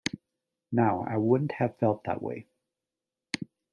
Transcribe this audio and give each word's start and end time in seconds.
Now, 0.71 1.03
I 1.07 1.17
wouldn’t 1.17 1.51
have 1.59 1.77
felt 1.77 2.05
that 2.05 2.23
way. 2.23 2.47